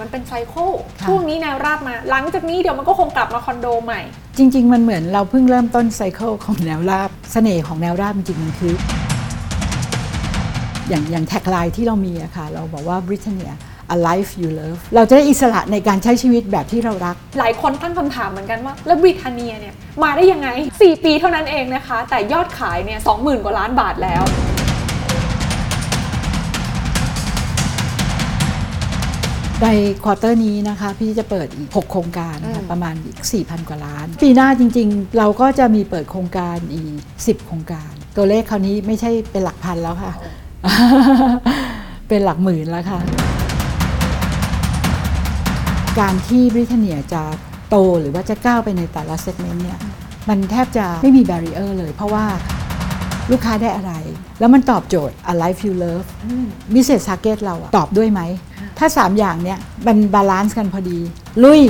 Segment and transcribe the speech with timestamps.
[0.00, 0.70] มันเป็น cycle
[1.00, 4.00] ค่ะ ช่วงนี้แนวราบมา หลังจากนี้เดี๋ยวมันก็คงกลับมาคอนโดใหม่
[4.38, 8.74] จริง ๆ มันเหมือนเราเพิ่งเริ่มต้น cycle ของแนวราบเสน่ห์ของแนวราบจริงๆมันคือ
[10.88, 13.54] อย่างอย่าง tagline ที่เรามีอะค่ะ เราบอกว่า Britania
[13.94, 20.48] a life you love เราจะได้อิสระในการใช้ชีวิตแบบที่เรารัก หลายคนตั้งคำถามเหมือนกันว่า แล้วบริเทเนียเนี่ย มาได้ยังไง
[20.80, 24.22] 4 ปีเท่านั้นเองนะคะ แต่ยอดขายเนี่ย20,000 กว่าล้านบาทแล้ว
[29.62, 29.68] ใน
[30.04, 40.12] quarter นี้นะคะ พี่จะเปิดอีก 6 โครงการนะคะอืคะมประมาณอีก 4,000 กว่าล้าน ปีหน้าจริงๆ เราก็จะมีเปิดโครงการอีก 10 โครงการ ตัวเลขคราวนี้ไม่ใช่เป็นหลักพันแล้วค่ะ
[42.08, 43.00] เป็นหลักหมื่นแล้วค่ะ
[46.00, 47.22] การที่บริเทเนียจะ
[47.70, 49.80] โตหรือว่าจะก้าวไปในแต่ละ segment เนี่ย
[50.28, 52.24] มันแทบจะไม่มี barrier เลย เพราะว่า
[53.30, 53.92] ลูกค้าได้อะไร
[54.40, 56.06] แล้วมันตอบโจทย์ a life you love
[56.74, 58.20] มิเศษ t า r g เก็ตเราอะตอบด้วยไหม
[58.78, 60.98] ถ้า 3 อย่างเนี้ยมัน balance กันพอดี
[61.44, 61.60] ลุย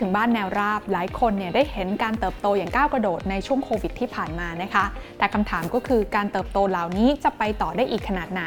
[0.00, 4.84] ถึงบ้านแนวราบ หลายคนเนี่ยได้เห็นการเติบโตอย่างก้าวกระโดดในช่วงโควิดที่ผ่านมานะคะ
[5.18, 8.42] แต่คำถามก็คือการเติบโตเหล่านี้จะไปต่อได้อีกขนาดไหน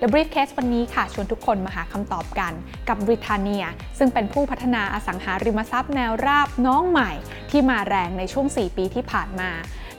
[0.00, 2.52] The Briefcase วันนี้ค่ะ ชวนทุกคนมาหาคำตอบกัน
[2.88, 3.64] กับบริทาเนีย
[3.98, 7.10] ซึ่งเป็นผู้พัฒนาอสังหาริมทรัพย์แนวราบน้องใหม่
[7.50, 9.50] ที่มาแรงในช่วง 4 ปีที่ผ่านมา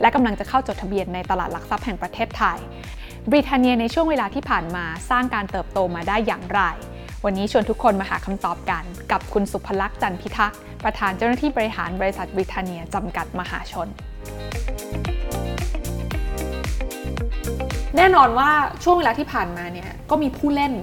[0.02, 2.60] และกำลังจะเข้าจดทะเบียนในตลาดหลักทรัพย์แห่งประเทศไทย
[3.30, 6.62] บริทาเนียในช่วงเวลาที่ผ่านมาสร้างการเติบโตมาได้อย่างไร
[7.28, 13.88] วันนี้ชวนทุกคนมาหาคำตอบกันกับคุณสุภลักษณ์จันทร์พิทักษ์ ประธานเจ้าหน้าที่บริหารบริษัทบริทาเนียจำกัดมหาชน
[17.98, 18.50] แน่นอนว่า
[18.84, 20.74] ช่วงเวลาที่ผ่านมาเนี่ยก็มีผู้เล่น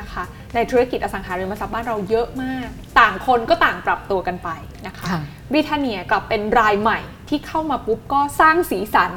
[0.00, 0.22] นะคะ
[0.54, 4.48] ในธุรกิจอสังหาริมทรัพย์บ้านเราเยอะมาก ต่างคนก็ต่างปรับตัวกันไป
[4.86, 5.20] นะคะค่ะ
[5.50, 6.98] บริทาเนียกลับเป็นรายใหม่
[7.28, 9.12] ที่เข้ามาปุ๊บก็สร้างสีสัน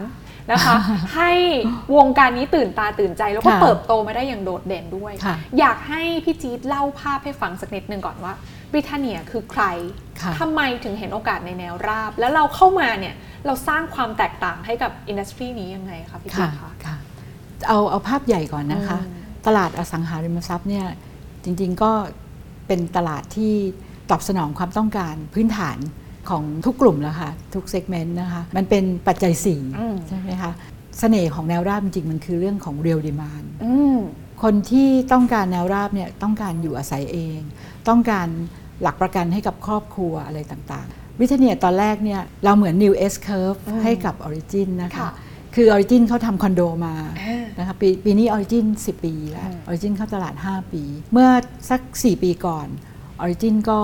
[0.52, 0.75] นะคะ
[1.16, 1.31] ให้
[1.96, 8.34] วงการนี้ตื่นตาตื่นใจแล้วก็ค่ะเติบโตมาได้อย่างโดดเด่นด้วยค่ะอยากให้พี่จี๊ดเล่าภาพให้ฟังสักนิดนึงก่อนว่า
[8.72, 9.63] บริทาเนียคือใคร
[10.22, 13.16] ค่ะทำไมถึงเห็นโอกาสในแนวราบ แล้วเราเข้ามาเนี่ย
[13.46, 16.96] เราสร้างความแตกต่างให้กับ industry นี้ยังไงคะพี่จี๊ดคะค่ะ ค่ะ
[17.68, 20.85] เอาเอาภาพใหญ่ก่อนนะคะอืมตลาดอสังหาริมทรัพย์เนี่ย
[21.44, 21.91] จริงๆก็
[22.68, 23.53] เป็นตลาดที่
[24.09, 25.78] ตอบสนองความต้องการพื้นฐาน
[26.31, 30.52] ของทุกกลุ่มแล้วค่ะ ทุก segment นะคะ มันเป็นปัจจัยสี่อืมใช่ไหมคะ
[31.00, 33.97] เสน่ห์ของแนวราบจริงๆมันคือเรื่องของ real demand อืม
[34.44, 37.40] คนที่ต้องการแนวราบเนี่ยต้องการอยู่อาศัยเอง
[37.88, 38.28] ต้องการ
[38.81, 45.12] หลักประกันให้กับครอบครัวอะไรต่างๆ วิทเนียตอนแรกเนี่ยเราเหมือน New S Curve อืมให้กับ Origin นะคะค่ะ
[45.56, 50.84] คือ Origin เขาทำคอนโดมาอ่านะคะปีปีนี้ Origin 10 ปีแล้วอืม Origin เข้าตลาด 5 ปี
[51.14, 51.30] เมื่อ
[51.70, 52.68] สัก 4 ปีก่อน
[53.24, 53.80] Origin ก็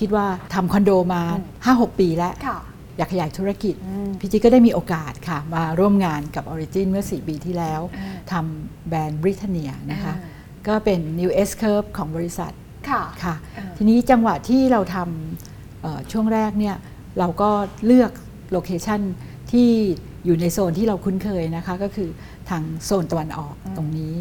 [0.00, 1.22] คิดว่าทำคอนโดมา
[1.66, 2.58] 5-6 ปีแล้วค่ะ
[2.96, 12.52] อยากขยายธุรกิจอืมพี่จิ๊กก็ได้มีโอกาสค่ะ มาร่วมงานกับ Origin เมื่อ 4 ปีที่แล้วอ่าทำแบรนด์ Britannia นะคะอ่าก็เป็น New S Curve ของบริษัท
[12.90, 16.76] ค่ะค่ะอ่าทีนี้จังหวะที่เราทำเอ่อช่วงแรกเนี่ย
[17.18, 17.50] เราก็
[17.86, 18.10] เลือก
[18.52, 19.00] โลเคชัน
[19.52, 19.68] ที่
[20.24, 22.08] อยู่ในโซนที่เราคุ้นเคยนะคะ ก็คือ
[22.50, 24.12] ทางโซนตะวันออกตรงนี้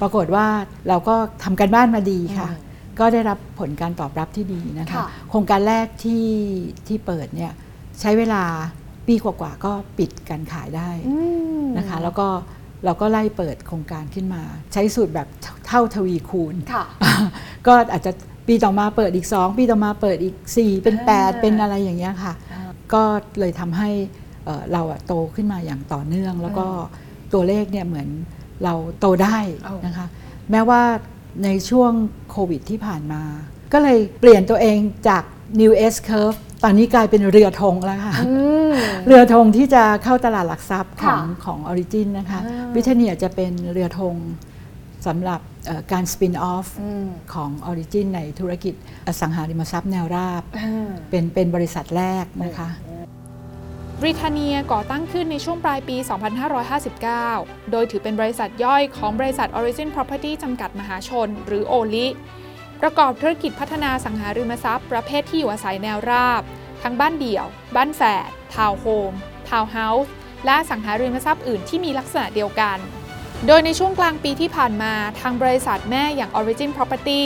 [0.00, 0.46] ปรากฏว่า
[0.88, 6.26] เราก็ทำการบ้านมาดีค่ะอืม ก็ได้รับผลการตอบรับที่ดีนะคะ ค่ะ โครงการแรกที่
[6.86, 7.52] ที่เปิดเนี่ย
[8.00, 8.42] ใช้เวลา
[9.06, 11.16] ปีกว่าๆก็ปิดการขายได้อื
[11.62, 12.28] ม นะคะ แล้วก็
[12.84, 14.42] เราก็ไล่เปิดโครงการขึ้นมา
[14.72, 15.28] ใช้สูตรแบบ
[15.66, 16.84] เท่าทวีคูณ ค่ะ
[17.66, 18.12] ก็อาจจะ
[18.48, 23.02] ปีต่อมาเปิดอีก 2 ปีต่อมาเปิดอีก 4 เป็นอ่า8เป็นอะไรอย่างเงี้ยค่ะอ่าก็
[23.38, 23.90] เลยทำให้
[24.44, 26.66] เอ่อเราอะโตขึ้นมาอย่างต่อเนื่อง แล้วก็
[27.32, 28.08] ตัวเลขเนี่ยเหมือน
[28.64, 30.06] เราโตได้เอานะคะ
[30.50, 30.82] แม้ว่า
[31.44, 31.92] ในช่วง
[32.30, 33.22] โควิดที่ผ่านมา
[33.72, 34.78] ก็เลยเปลี่ยนตัวเอง
[35.08, 35.22] จาก
[35.60, 38.32] New S Curve ตอนนี้กลายเป็นเรือธงแล้วค่ะอื
[38.70, 38.72] ม
[39.06, 44.14] เรือธงที่จะเข้าตลาดหลักทรัพย์ของค่ะของออริจินนะคะอ่าบริทาเนียจะเป็นเรือธง
[45.06, 48.74] สำหรับเอ่อการ spin-off อืมของออริจินในธุรกิจ
[49.06, 52.68] อสังหาริมทรัพย์แนวราบอ่าเป็นเป็นบริษัทแรกนะคะ
[54.04, 55.96] บริทาเนียก่อตั้งขึ้นในช่วงปลายปี
[56.84, 62.06] 2559 โดยถือเป็นบริษัทย่อยของบริษัท Origin Property จำกัดมหาชน หรือออริ
[62.80, 66.42] ประกอบธุรกิจพัฒนาอสังหาริมทรัพย์ ประเภทที่อยู่อาศัยแนวราบ
[66.82, 67.46] ทั้งบ้านเดี่ยว
[67.76, 69.12] บ้านแฝด ทาวน์โฮม
[69.48, 70.12] ทาวน์เฮาส์
[70.46, 72.78] และอสังหาริมทรัพย์อื่นที่มีลักษณะเดียวกัน
[73.46, 77.22] โดยในช่วงกลางปีที่ผ่านมาทางบริษัทแม่อย่าง Origin Property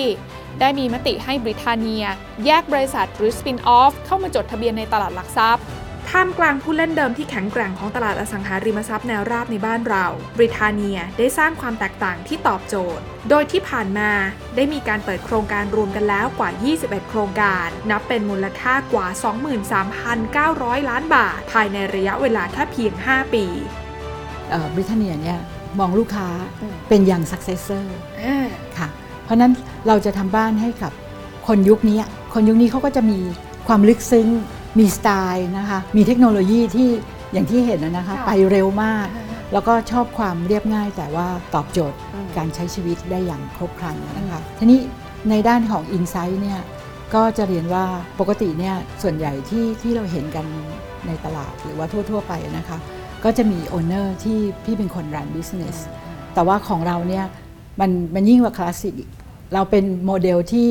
[0.61, 2.05] ได้มีมติให้บริทาเนีย
[2.47, 5.67] แยกบริษัทหรือ Spin-off เข้ามาจดทะเบียนในตลาดหลักทรัพย์
[6.11, 10.07] ท่ามกลางผู้เล่นเดิมที่แข็งแกร่งของตลาดอสังหาริมทรัพย์แนวราบในบ้านเรา
[10.37, 14.11] บริทาเนียได้สร้างความแตกต่างที่ตอบโจทย์ โดยที่ผ่านมา
[14.57, 16.51] ได้มีการเปิดโครงการรวมกันแล้วกว่า
[16.81, 19.07] 21 โครงการ นับเป็นมูลค่ากว่า
[20.83, 23.45] 23,900 ล้านบาท ภายในระยะเวลาแค่เพียง 5 ปี
[24.75, 25.39] บริเทเนียเนี่ย
[25.79, 26.29] มองลูกค้า
[26.61, 27.85] อืมเป็นอย่าง successor
[28.79, 28.89] ค่ะ
[29.25, 29.53] เพราะฉะนั้น
[29.87, 30.93] เราจะทำบ้านให้กับ
[31.47, 31.99] คนยุคนี้
[32.35, 33.19] คนยุคนี้เขาก็จะมี
[33.69, 34.29] ความลึกซึ้ง
[34.79, 36.89] มีสไตล์นะคะมีเทคโนโลยีที่
[37.33, 39.07] อย่างที่เห็นนะนะคะค่ะไปเร็วมาก
[39.53, 44.81] แล้วก็ชอบความเรียบง่ายแต่ว่าตอบโจทย์อืมการใช้ชีวิตได้อย่างครบครันนะคะทีนี้
[45.31, 46.61] ในด้านของ Insight เนี่ย
[47.15, 47.85] ก็จะเรียนว่า
[48.21, 50.47] ปกติเนี่ยส่วนใหญ่ที่ที่เราเห็นกัน
[51.07, 52.79] ในตลาดหรือว่าทั่ว ๆ ไปนะคะ
[53.25, 55.77] ก็จะมี owner ที่พี่เป็นคน run business
[56.35, 57.25] แต่ว่าของเราเนี่ย
[57.81, 59.11] มันมันยิ่งกว่าคลาสสิกอีก
[59.55, 60.69] เราเป็นโมเดลที่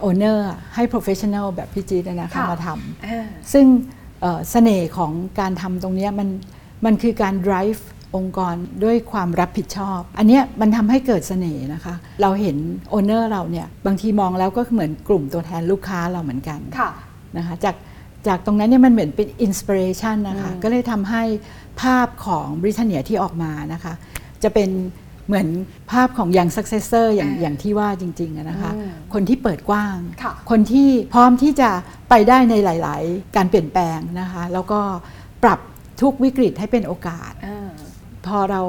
[0.00, 3.66] owner ให้ professional แบบพี่จี๊ดนะคะค่ะมาทำซึ่ง
[4.20, 6.28] เอ่อเสน่ห์ของการทำตรงเนี้ยมัน
[6.84, 7.80] มันคือการ drive
[8.16, 8.54] องค์กร
[8.84, 12.56] ด้วยความรับผิดชอบ อันเนี้ยมันทำให้เกิดเสน่ห์นะคะ เราเห็น
[12.90, 16.90] owner เราเนี่ยบางทีมองแล้วก็เหมือนกลุ่มตัวแทนลูกค้าเราเหมือนกันค่ะ
[17.36, 17.76] นะคะจาก
[18.26, 21.22] จากตรงนั้นเนี่ยมันเหมือนเป็น inspiration นะคะอืมก็เลยทำให้
[21.82, 23.94] ภาพของบริ t เนียที่ออกมานะคะ
[24.42, 24.70] จะเป็น
[25.28, 25.48] เหมือน
[25.90, 31.70] ภาพของอย่าง successor อย่างอ่าอย่างที่ว่าจริงๆอะนะคะอืมคนที่เปิดกว้างค่ะคนที่พร้อมที่จะ
[32.10, 34.80] ไปได้ในหลาย ๆ การเปลี่ยนแปลงนะคะ แล้วก็
[35.42, 35.60] ปรับ
[36.02, 37.70] ทุกวิกฤตให้เป็นโอกาสอ่า
[38.26, 38.62] พอเรา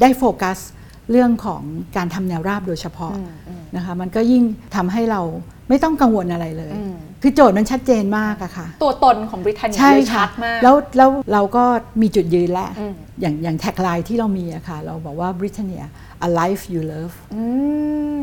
[0.00, 0.58] ได้โฟกัส
[1.10, 1.62] เรื่องของ
[1.96, 4.42] การทำแนวราบโดยเฉพาะอืมอืมนะคะ มันก็ยิ่ง
[4.76, 5.22] ทำให้เรา
[5.68, 11.64] ไม่ต้องกังวลอะไรเลยอืมคือโจทย์มันชัดเจนมากอะค่ะ ตัวตนของบริทาเนียใช่เลยชัค่ะดมากแล้วแล้วเราก็
[12.02, 15.86] มีจุดยืนแล้วอืมอย่างอย่างแท็กไลน์ที่เรามีอะค่ะ เราบอกว่า Britannia
[16.26, 17.42] a life you love อื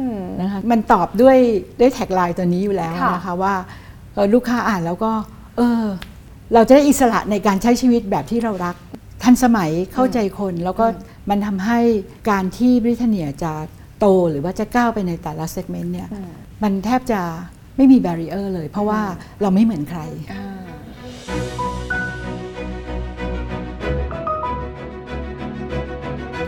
[0.05, 0.07] ม
[0.41, 1.37] นะคะมันตอบด้วย
[1.79, 3.53] ด้วย tagline ตัวนี้อยู่แล้วค่ะนะคะว่า
[4.13, 5.11] เอ่อลูกค้าอ่านแล้วก็
[5.57, 5.85] เออ
[6.53, 8.75] เราจะได้อิสระในการใช้ชีวิตแบบที่เรารัก
[9.23, 10.85] ทันสมัยเข้าใจคนแล้วก็
[11.29, 11.79] มันทำให้
[12.29, 13.53] การที่บริทาเนียจะ
[13.99, 16.31] โตหรือว่าจะก้าวไปในแต่ละ segment เนี่ยอืม
[16.63, 17.21] มันแทบจะ
[17.77, 19.01] ไม่มี b บ r ร i เออร์เลย เพราะว่า
[19.41, 20.01] เราไม่เหมือนใคร
[20.31, 20.61] อ่า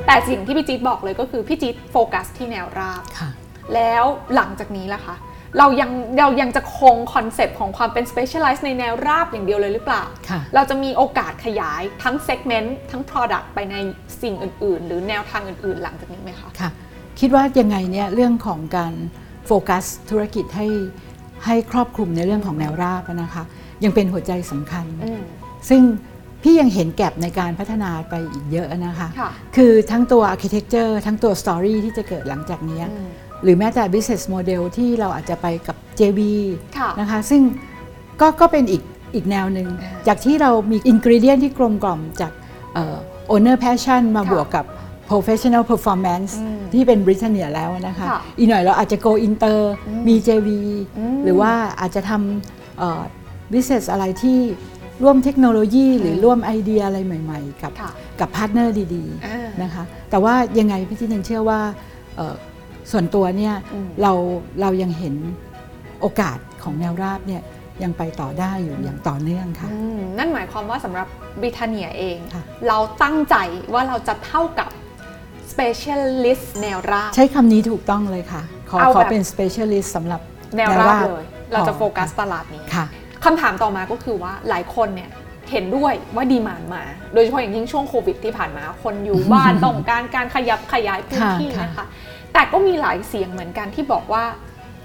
[0.05, 3.29] แต่สิ่งที่พี่จี๊ดบอกเลยก็คือพี่จี๊ดโฟกัสที่แนวราบค่ะ
[3.73, 4.03] แล้ว
[4.35, 5.15] หลังจากนี้ล่ะคะ
[5.57, 13.75] เรายังเรายังจะคง concept ของความเป็น specialize ในแนวราบอย่างเดียวเลยหรือเปล่าค่ะเราจะมีโอกาสขยายทั้ง segment ทั้ง product ไปใน
[14.21, 16.69] สิ่งอื่น ๆ หรือแนวทางอื่น ๆ หลังจากนี้ไหมคะค่ะ
[17.19, 18.93] คิดว่ายังไงเนี่ยเรื่องของการ
[19.45, 20.67] โฟกัสธุรกิจให้
[21.45, 23.43] ให้ครอบคลุมในเรื่องของแนวราบนะคะ
[23.83, 25.21] ยังเป็นหัวใจสำคัญอืม
[25.69, 25.81] ซึ่ง
[26.43, 33.07] พี่ยังเห็นแก็บในการพัฒนาไปอีกเยอะนะคะค่ะคือทั้งตัว architecture ทั้งตัว story ที่จะเกิดหลังจากเนี้ยอืม
[33.43, 36.19] หรือแม้แต่ business model ที่เราอาจจะไปกับ JV
[36.77, 37.41] ค่ะนะคะซึ่ง
[38.21, 38.83] ก็ก็เป็นอีก
[39.15, 42.31] อีกแนวหนึ่งอ่าจากที่เรามี ingredient ที่กลมกล่อมจาก
[42.73, 42.97] เอ่อ
[43.33, 44.65] owner passion มาค่ะบวกกับ
[45.09, 50.49] professional performance อืมที่เป็น Britannia แล้วนะคะค่ะอีกหน่อยเราอาจจะ go inter อืมมี JV
[50.97, 53.01] อืมหรือว่าอาจจะทำเอ่อ
[53.53, 54.39] business อะไรที่
[55.03, 61.59] ร่วมเทคโนโลยีหรือร่วมไอเดียอะไรใหม่ ๆ กับค่ะกับ partner ดีอ่าๆนะคะ แต่ว่ายังไงพี่จี๊ดยังเชื่อว่า
[62.15, 62.35] เอ่อ
[62.91, 64.13] ส่วนตัวเนี่ยอืมเรา
[64.61, 65.15] เรายังเห็น
[66.01, 67.41] โอกาสของแนวราบเนี่ย
[67.83, 71.07] ยังไปต่อได้อยู่อย่างต่อเนื่องค่ะอืมนั่นหมายความว่าสำหรับ
[71.41, 73.35] บริทาเนียเองค่ะเราตั้งใจ
[73.73, 74.69] ว่าเราจะเท่ากับ
[75.51, 80.21] specialist แนวราบ ใช้คำนี้ถูกต้องเลยค่ะ ขอเอาขอแบบเป็น specialist สำหรับ
[80.57, 82.85] แนวราบเลย เราจะโฟกัสพอตลาดนี้ค่ะ
[83.25, 85.09] คำถามต่อมาก็คือว่าหลายคนเนี่ย
[85.51, 91.85] เห็นด้วยว่า demand มา โดยเฉพาะอย่างยิ่งช่วงโควิดที่ผ่านมา คนอยู่บ้านต้องการการขยับขยายพื้นที่ค่ะนะคะ
[92.33, 94.23] แต่ก็มีหลายเสียงเหมือนกันที่บอกว่า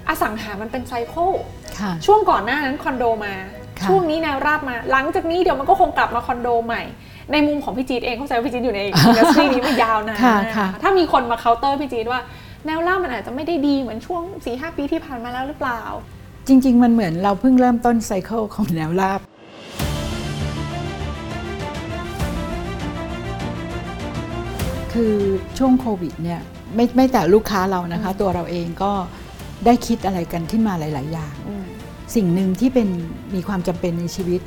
[0.07, 1.29] อสังหามันเป็น cycle
[1.79, 3.33] ค่ะช่วงก่อนหน้านั้นคอนโดมา
[3.79, 6.83] ค่ะช่วงนี้แนวราบมา หลังจากนี้เดี๋ยวมันก็คงกลับมาคอนโดใหม่
[7.31, 12.21] ในมุมของพี่จี๊ดเองเข้าใจว่าพี่จี๊ดอยู่ใน industry นี้มายาวนานค่ะนะค่ะถ้ามีคนมาเคาน์เตอร์พี่จี๊ดว่า
[12.65, 15.81] แนวราบมันอาจจะไม่ได้ดีเหมือนช่วง4ีหปีที่ผ่านมาแล้วหรือเปล่า
[16.47, 19.19] จริง ๆ มันเหมือนเราเพิ่งเริ่มต้นไซเคิลของแนวราบ
[24.93, 25.15] คือ
[25.57, 26.41] ช่วงโควิดเนี่ย
[26.75, 28.91] ไม่ไม่แต่ลูกค้าเรานะคะ ตัวเราเองก็
[29.65, 31.35] ได้คิดอะไรกันขึ้นมาหลาย ๆ อย่าง
[32.15, 32.87] สิ่งหนึ่งที่เป็น
[33.35, 34.41] มีความจำเป็นในชีวิต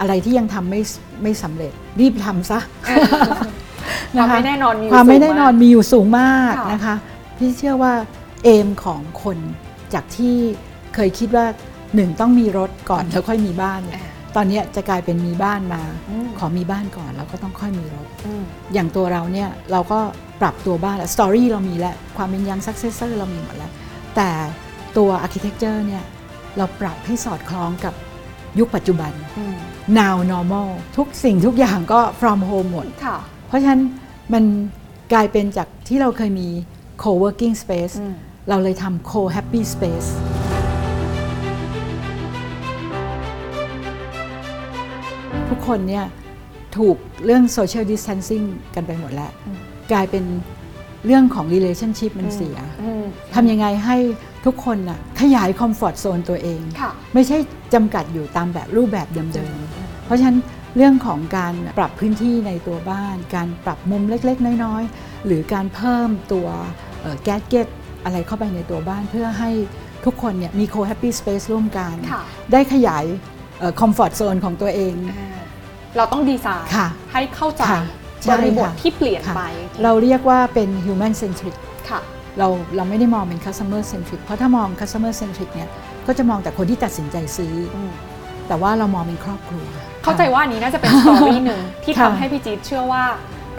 [0.00, 0.80] อะไรที่ยังทำไม่
[1.22, 2.60] ไม่สำเร็จ รีบทำซะ
[4.14, 6.96] ความไม่แน่นอนมีอยู่ความไม่สูงแน่นอนมากมีอยู่สูงมากค่ะนะคะ
[7.38, 7.92] พี่เชื่อว่า
[8.44, 9.38] aim ของคน
[9.94, 10.36] จากที่
[10.94, 11.46] เคยคิดว่า
[11.94, 14.08] หนึ่งต้องมีรถก่อนแล้วค่อยมีบ้านเนี่ยอ่า
[14.40, 18.42] ตอนเนี้ยจะกลายเป็นมีบ้านมาอืมขอมีบ้านก่อนแล้วก็ต้องค่อยมีรถอืม
[18.74, 20.00] อย่างตัวเราเนี่ยเราก็
[20.40, 23.72] ปรับตัวบ้านแล้ว story เรามีแล้ว ความเป็น young successor เรามีหมดแล้ว
[24.16, 24.30] แต่
[24.96, 26.04] ตัว architecture เนี่ย
[26.56, 27.94] เราปรับให้สอดคล้องกับ
[28.58, 29.54] ยุคปัจจุบันอืม
[29.98, 33.18] now normal ทุกสิ่งทุกอย่างก็ from home หมดค่ะ
[33.48, 33.82] เพราะฉะนั้น
[34.32, 34.44] มัน
[35.12, 36.48] กลายเป็นจากที่เราเคยมี
[37.02, 38.14] co-working space อืม
[38.48, 40.08] เราเลยทำ co-happy space
[45.68, 46.06] คนเนี่ย
[46.76, 49.58] ถูกเรื่อง social distancing กันไปหมดแล้วอืม
[49.92, 50.24] กลายเป็น
[51.06, 53.96] เรื่องของ relationship มันเสียอืมทำยังไงให้
[54.46, 57.38] ทุกคนน่ะขยาย comfort zone ตัวเองค่ะไม่ใช่
[57.74, 60.38] จำกัดอยู่ตามแบบรูปแบบเดิมๆเพราะฉะนั้น
[60.76, 66.48] เรื่องของการปรับพื้นที่ในตัวบ้าน การปรับมุมเล็กๆ น้อยๆ หรือการเพิ่มตัว
[67.24, 67.66] gadget
[68.04, 69.50] อะไรเข้าไปในตัวบ้านเพื่อให้
[70.04, 72.22] ทุกคนเนี่ยมี co-happy space ร่วมกันค่ะ
[72.52, 73.04] ได้ขยาย
[73.80, 75.37] คอมฟอร์ z โซนของตัวเองอ่า
[75.96, 77.84] เราต้องดีไซน์ค่ะให้เข้าใจค่ะบ
[78.22, 79.42] ใช่ริบทค่ะที่เปลี่ยนค่ะไป
[79.82, 81.56] เราเรียกว่าเป็น human centric
[81.90, 82.00] ค่ะ
[82.38, 85.68] เราเราไม่ได้มองเป็น customer centric เพราะถ้ามอง customer centric เนี่ย
[86.06, 87.92] ก็จะมองแต่คนที่ตัดสินใจซื้ออม
[88.48, 89.66] แต่ว่าเรามองเป็นครอบครัว
[90.02, 93.04] เข้าใจว่าอันนี้น่าจะเป็นสตอรี่หนึ่งที่ค่ะทำให้พี่จี๊ดเชื่อว่า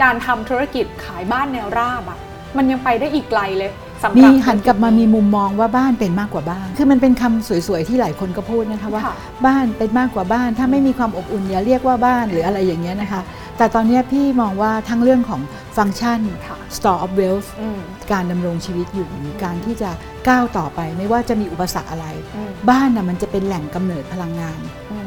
[0.03, 2.19] การทำธุรกิจขายบ้านแนวราบอะ
[2.57, 3.71] มันยังไปได้อีกไกลเลย
[4.03, 9.15] สำหมีรับ หันกลับมามีมุมมองว่าบ้านเป็นมากกว่าบ้าน คือมันเป็นคำสวยๆที่หลายคนก็พูดนะคะว่า ค่ะ
[9.46, 13.22] บ้านเป็นมากกว่าบ้าน ถ้าไม่มีความอบอุ่นอย่าเรียกว่าบ้านหรืออะไรอย่างเงี้ยนะคะ
[13.58, 15.41] แต่ตอนเนี้ยพี่มองว่าทั้งเรื่องของ
[15.77, 17.79] ฟังก์ชัน ค่ะ store of wealth อืม
[18.12, 19.89] การดำรงชีวิตอยู่หรือการที่จะ
[20.29, 24.60] ก้าวต่อไปไม่ว่าจะมีอุปสรรคอะไร อืมบ้านน่ะมันจะเป็นแหล่งกำเนิดพลังงาน
[24.91, 25.06] อืม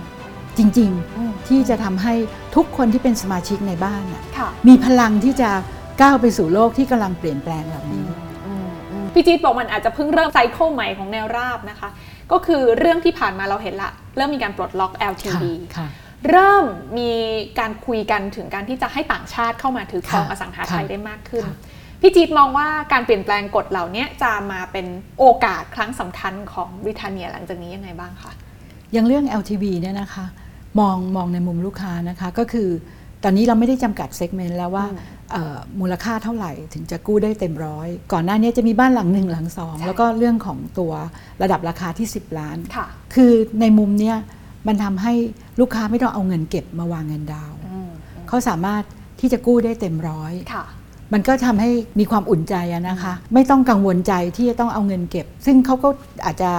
[0.56, 2.14] จริงอืมๆ ที่จะทำให้
[2.56, 5.50] ทุกคนที่เป็นสมาชิกในบ้านน่ะค่ะมีพลังที่จะ
[6.02, 8.06] ก้าวไปสู่โลกที่กำลังเปลี่ยนแปลงเหล่านี้
[9.14, 11.90] พี่จี๊ดบอกมันอาจจะเพิ่งเริ่มไซเคิลใหม่ของแนวราบนะคะ
[12.32, 15.42] ก็คือเรื่องที่ผ่านมาเราเห็นละ เริ่มมีการปลดล็อก LTV
[15.76, 15.88] ค่ะ
[16.30, 16.64] เริ่ม
[16.98, 17.10] มี
[17.58, 21.56] การคุยกันถึงการที่จะให้ต่างชาติเข้ามาถือครองค่ะอสังหาไทยค่ะได้มากขึ้นค่ะ
[22.00, 24.86] พี่จี๊ดมองว่าการเปลี่ยนแปลงกฎเหล่านี้จะมาเป็น
[25.18, 28.32] โอกาสครั้งสำคัญของบริเตนเนียหลังจากนี้ยังไงบ้างคะ
[28.92, 30.26] อย่างเรื่อง LTV เนี่ยนะคะ
[30.80, 32.68] มองมองในมุมลูกค้านะคะ ก็คือ
[33.24, 34.96] ตอนนี้เราไม่ได้จำกัดเซกเมนต์แล้วว่าอื
[35.32, 40.92] มเอ่อมูลค่าเท่าไหร่ถึงจะกู้ได้เต็มร้อย ก่อนหน้านี้จะมีบ้านหลังหนึ่งหลังสองใช่แล้วก็เรื่องของตัว
[41.42, 44.16] ระดับราคาที่ 10 ล้านค่ะคือในมุมเนี้ย
[44.66, 45.12] มันทำให้
[45.60, 47.90] ลูกค้าไม่ต้องเอาเงินเก็บมาวางเงินดาวน์อืม
[48.28, 48.82] เขาสามารถ
[49.20, 50.64] ที่จะกู้ได้เต็มร้อยค่ะ
[51.12, 55.88] มันก็ทำให้มีความอุ่นใจอะนะคะ ไม่ต้องกังวลใจที่จะต้องเอาเงินเก็บ ซึ่งเขาก็
[56.24, 56.50] อาจจะ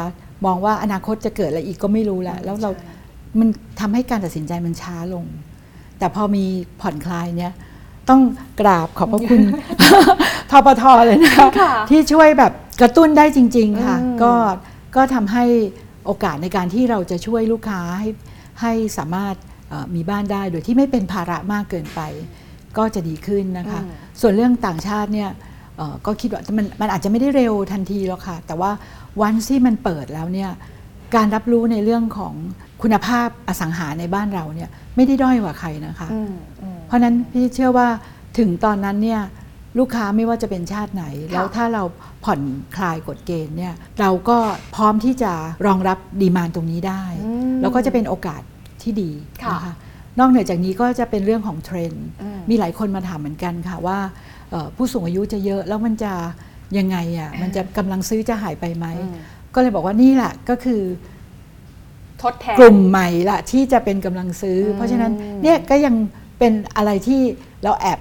[0.46, 2.92] มองว่าอนาคตจะเกิดอะไรอีกก็ไม่รู้แหละแล้วเราใช่
[3.40, 3.50] มัน
[3.80, 5.26] ทำให้การตัดสินใจมันช้าลง
[6.00, 6.46] แต่พอมี
[6.82, 7.54] ผ่อนคลายเนี่ย
[8.10, 8.22] ต้อง
[8.62, 9.42] กราบขอบพระคุณ
[10.52, 14.34] ทปทเลยนะคะค่ะที่ช่วยแบบกระตุ้นได้จริง ๆ ค่ะอืมก็
[14.96, 15.46] ก็ทำให้
[16.06, 18.10] โอกาสในการที่เราจะช่วยลูกค้าให้
[18.62, 19.36] ให้สามารถ
[19.70, 22.02] เอ่อมีบ้านได้โดยที่ไม่เป็นภาระมากเกินไป
[22.78, 23.92] ก็จะดีขึ้นนะคะอืม
[24.22, 25.30] ส่วนเรื่องต่างชาติเนี่ย
[25.78, 28.72] เอ่อก็คิดว่ามันมันอาจจะไม่ได้เร็วทันทีหรอกค่ะ แต่ว่า
[29.22, 30.52] วันที่มันเปิดแล้วเนี่ย
[31.16, 32.34] การรับรู้ในเรื่องของ
[32.82, 36.32] คุณภาพอสังหาในบ้านเราเนี่ยไม่ได้ด้อยกว่าใครนะคะอืม
[36.62, 37.88] อืมเพ ราะฉะนั้นพี่เชื่อว่า
[38.38, 39.22] ถึงตอนนั้นเนี่ย
[39.80, 41.84] ลูกค้าไม่ว่าจะเป็นชาติไหน แล้วถ้าเรา
[42.24, 42.42] ผ่อน
[42.76, 44.38] คลายกฎเกณฑ์เนี่ยเราก็
[44.76, 45.32] พร้อมที่จะ
[45.66, 48.42] รองรับดีมานตรงนี้ได้อืมแล้วก็จะเป็นโอกาส
[48.82, 49.12] ที่ดี
[49.44, 49.74] ค่ะนะคะ
[50.20, 54.00] นอกเหนือจากนี้ก็จะเป็นเรื่องของเทรนด์อืมมีหลายคนมาถามเหมือนกันค่ะว่า
[54.50, 56.14] เอ่อผู้สูงอายุจะเยอะแล้วมันจะ
[56.78, 59.16] ยังไงอะมันจะกำลังซื้อจะหายไปไหมอืม
[59.56, 60.82] ก็เลยบอกว่านี่แหละก็คือ
[62.24, 65.12] ทดแทนกลุ่มใหม่ละที่จะเป็นกำลังซื้ออมเพราะฉะนั้น
[65.44, 65.96] เนี่ยก็ยัง
[66.40, 67.22] เป็นอะไรที่
[67.64, 68.00] เราแอบ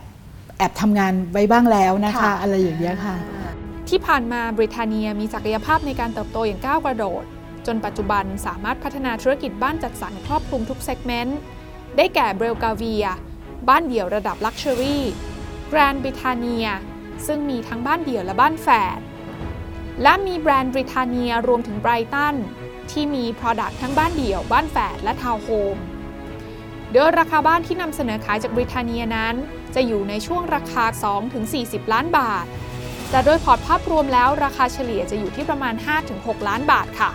[0.58, 3.16] แอบทำงานไว้บ้างแล้วนะคะอะไรอย่างเงี้ยค่ะ
[3.88, 7.24] ที่ผ่านมาบริทาเนียมีศักยภาพในการเติบโตอย่างก้าวกระโดด
[7.66, 11.38] จนปัจจุบันสามารถพัฒนาธุรกิจบ้านจัดสรรครอบคลุมทุก segment
[11.96, 13.06] ได้แก่เบลกราเวีย
[13.68, 15.04] บ้านเดี่ยวระดับ luxury
[15.68, 16.66] แกรนด์บริทาเนีย
[17.26, 19.00] ซึ่งมีทั้งบ้านเดี่ยวและบ้านแฝด
[20.02, 22.34] และมีแบรนด์บริเตเนียรวมถึงไบรตัน
[22.90, 25.76] ที่มี Product ทั้งบ้านเดี่ยว บ้านแฝดและทาวน์โฮม
[26.94, 29.34] โดยราคาบ้านที่นำเสนอขายจากบริเตเนียนั้น
[29.74, 30.84] จะอยู่ในช่วงราคา
[31.38, 32.46] 2-40 ล้านบาท
[33.10, 35.74] แต่โดยพอร์ตภาพรวมแล้วราคาเฉลี่ยจะอยู่ที่ประมาณ
[36.10, 37.10] 5-6 ล้านบาทค่ะ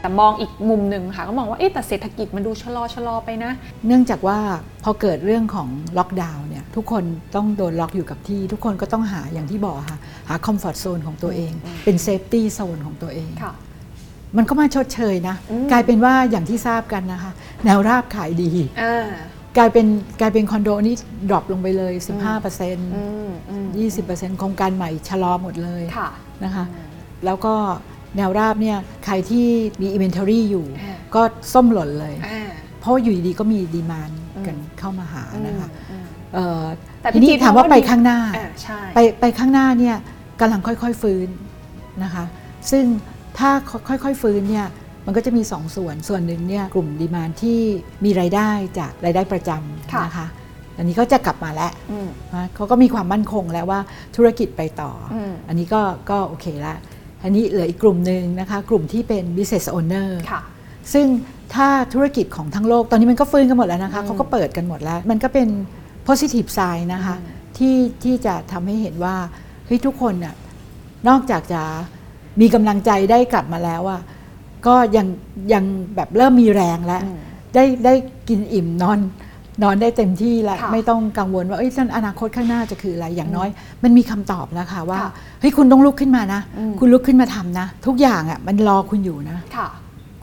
[0.00, 3.52] แต่มองอีกมุมหนึ่งค่ะก็มองว่าเอ๊ะแต่เศรษฐกิจมันดูชะลอชะลอไปนะ
[3.86, 4.38] เนื่องจากว่า
[4.84, 9.98] พอเกิดเรื่องของล็อกดาวน์เนี่ยทุกคนต้องโดนล็อกอยู่กับที่ ทุกคนก็ต้องหาอย่างที่บอกค่ะ
[10.28, 13.52] หาคอมฟอร์ z โซนของตัวเองอืมเป็น safety zone ของตัวเองค่ะ
[14.36, 17.32] มันก็มาชดเชยนะอืมกลายเป็นว่าอย่างที่ทราบกันนะคะ
[17.64, 18.50] แนวราบขายดี
[18.82, 19.06] อ่า
[19.58, 19.86] กลายเป็น
[20.20, 20.96] กลายเป็นคอนโดนี่
[21.28, 21.92] drop ลงไปเลย
[22.44, 23.66] 15%อืมอืม
[24.08, 26.08] 20%โครงการใหม่ชะลอหมดเลยค่ะ
[26.44, 26.64] นะคะ
[27.24, 27.54] แล้วก็
[28.16, 29.46] แนวราบเนี่ยใครที่
[29.80, 31.22] มี inventory อยู่อ่าก็
[31.52, 32.48] ส้มหล่นเลยอ่า
[32.80, 36.64] เพราะว่าอยู่ดีๆก็มีดีมานอืมกันเข้ามาหานะคะอืมเอ่อ
[37.02, 39.96] แต่ทีพี่นี้จี๊ดถามว่าว่าไปดีข้างหน้าอ่าใช่ไปไปข้างหน้าเนี่ย
[40.40, 41.28] กำลังค่อยๆฟื้น
[42.02, 42.24] นะคะ
[42.70, 42.84] ซึ่ง
[43.38, 43.50] ถ้า
[43.88, 44.66] ค่อยๆ ฟื้นเนี่ย
[45.06, 47.60] มันก็จะมี2ส่วน ส่วนหนึ่งเนี่ยกลุ่มดีมานที่
[48.04, 49.50] มีรายได้จากรายได้ประจ
[49.92, 50.26] ค่ะำนะคะ
[50.78, 53.80] อันนี้ก็จะกลับมาแล้วอืมนะเขาก็มีความมั่นคงแล้วว่า
[54.16, 56.74] ธุรกิจไปต่ออมอันนี้ก็ก็โอเคละ
[57.22, 60.40] อันนี้เหลืออีกกลุ่มหนึ่งนะคะ กลุ่มที่เป็น business owner ค่ะ
[60.92, 61.06] ซึ่ง
[61.54, 65.48] ถ้าธุรกิจของทั้งโลก ตอนนี้มันก็ฟื้นกันหมดแล้วนะคะอืมเขาก็เปิดกันหมดแล้ว มันก็เป็น
[66.06, 69.16] positive sign นะคะอืมที่ที่จะทำให้เห็นว่า
[69.66, 70.34] เฮ้ยทุกคนน่ะ
[71.08, 71.62] นอกจากจะ
[72.40, 74.00] มีกำลังใจได้กลับมาแล้วอะ
[74.66, 75.06] ก็ยัง
[75.52, 75.64] ยัง
[75.96, 77.18] แบบเริ่มมีแรงแล้วอืม
[77.54, 77.94] ได้ได้
[78.28, 79.00] กินอิ่มนอน
[79.62, 83.48] นอนได้เต็มที่แล้วค่ะไม่ต้องกังวลว่าเอ้ยท่านอนาคตข้างหน้าจะคืออะไรอย่างน้อย
[83.84, 85.10] มันมีคำตอบแล้วค่ะว่าค่ะ
[85.40, 89.68] เฮ้ยคุณต้องลุกขึ้นมานะอืมคุณลุกขึ้นมาทำนะ ทุกอย่างอะมันรอคุณอยู่นะค่ะ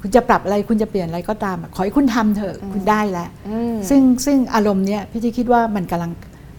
[0.01, 6.11] คุณจะปรับอะไรคุณจะเปลี่ยนอะไรก็ตามอะขอให้คุณทำเถอะอืมคุณได้แล้วอืมซึ่งซึ่งอารมณ์เนี้ยพี่ที่คิดว่ามันกำลัง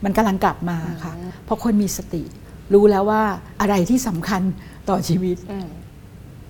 [0.04, 2.22] มันกำลังกลับมาค่ะอืมเพราะคนมีสติ
[2.74, 3.22] รู้แล้วว่า
[3.60, 4.42] อะไรที่สำคัญ
[4.88, 5.68] ต่อชีวิตอืม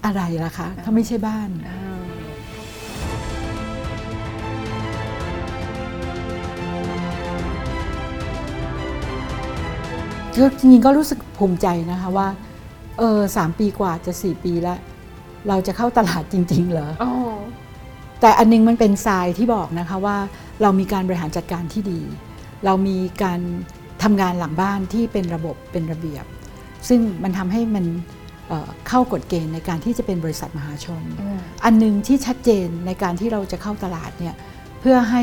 [0.04, 1.78] อะไรล่ะคะ ถ้าไม่ใช่บ้านอ่า
[10.36, 12.28] ก็จริงๆก็รู้สึกภูมิใจนะคะว่า
[12.98, 14.78] เออสามปีกว่าจะสี่ปีแล้ว
[15.48, 17.10] เราจะเข้าตลาดจริง ๆ เหรออ๋อ
[18.20, 20.16] แต่อันนึงมันเป็นทรายที่บอกนะคะว่า
[20.62, 22.00] เรามีการบริหารจัดการที่ดี
[22.64, 23.40] เรามีการ
[24.02, 26.24] ทำงานหลังบ้านที่เป็นระบบเป็นระเบียบ
[26.88, 27.84] ซึ่งมันทำให้มัน
[28.50, 34.34] เอ่อเข้ากฎเกณฑ์ในการที่จะเป็นบริษัทมหาชนอืมอันหนึงที่ชัดเจนในการที่เราจะเข้าตลาดเนี่ย
[34.80, 35.22] เพื่อให้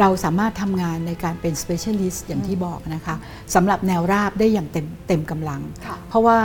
[0.00, 3.16] เราสามารถทำงานในการเป็น specialist อย่างที่บอกนะคะ
[3.54, 6.38] สำหรับแนวราบได้อย่างเต็มเต็มกำลังค่ะเพราะว่า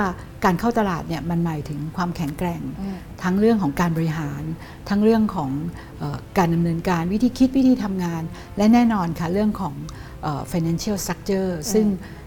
[0.45, 4.43] การเข้าตลาดเนี่ยมันหมายถึงความแข็งแกร่งอืมทั้งเรื่องของการบริหาร
[4.89, 5.51] ทั้งเรื่องของ
[5.99, 8.23] เออการดำเนินการวิธีคิดวิธีทำงาน
[8.57, 9.73] และแน่นอนค่ะเรื่องของ
[10.23, 11.85] เออ financial structure ซึ่ง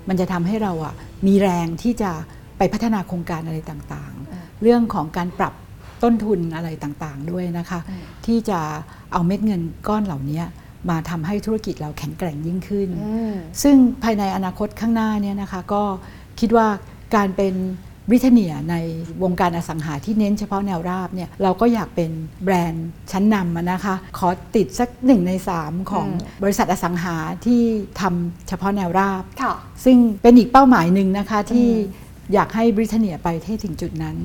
[0.09, 0.95] มันจะทำให้เราอะ
[1.27, 2.13] มีแรงที่จะ
[2.59, 5.55] ไปพัฒนาโครงการอะไรต่างอืมๆเรื่องของการปรับ
[6.03, 8.61] ต้นทุนอะไรต่างๆด้วยนะคะอืมที่จะ
[9.13, 10.43] เอาเม็ดเงินก้อนเหล่านี้
[10.91, 15.83] มาทำให้ธุรกิจเราแข็งแกร่งยิ่งขึ้นอืมซึ่งภายในอนาคตข้างหน้าเนี่ยนะคะก็
[16.41, 16.67] คิดว่า
[17.15, 17.55] การเป็น
[18.09, 18.77] บริเทเนียใน
[19.23, 22.11] วงการอสังหาที่เน้นเฉพาะแนวราบเนี่ยเราก็อยากเป็น
[22.45, 27.63] แบรนด์ชั้นนำอะนะคะ ขอติดสักหนึ่งในสามของอืมบริษัทอสังหาที่
[28.01, 29.55] ทำเฉพาะแนวราบค่ะ
[29.85, 31.69] ซึ่งเป็นอีกเป้าหมายหนึ่งนะคะที่
[32.29, 34.17] อืมอยากให้บริเทเนียไปให้ถึงจุดนั้น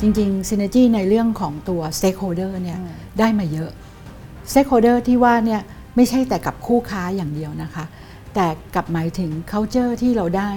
[0.00, 3.70] จริงๆ Synergy ในเรื่องของตัว Stakeholder เนี่ยอืมได้มาเยอะ
[4.50, 5.60] Stakeholder ที่ว่าเนี่ย
[5.96, 7.84] ไม่ใช่แต่กับคู่ค้าอย่างเดียวนะคะ
[8.34, 10.50] แต่กับหมายถึง culture ที่เราได้